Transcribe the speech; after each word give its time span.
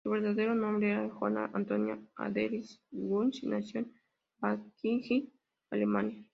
Su 0.03 0.09
verdadero 0.09 0.55
nombre 0.55 0.91
era 0.93 1.07
Johanna 1.09 1.51
Antonia 1.53 1.99
Adelheid 2.15 2.65
Günther, 2.91 3.43
y 3.43 3.47
nació 3.47 3.79
en 3.81 3.93
Bad 4.39 4.57
Kissingen, 4.77 5.31
Alemania. 5.69 6.25